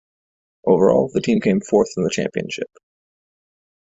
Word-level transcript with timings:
Overall 0.65 1.11
the 1.13 1.21
team 1.21 1.39
came 1.41 1.61
fourth 1.61 1.89
in 1.95 2.01
the 2.03 2.09
championship. 2.11 2.71